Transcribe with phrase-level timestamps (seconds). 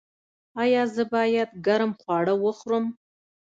[0.61, 2.85] ایا زه باید ګرم خواړه وخورم؟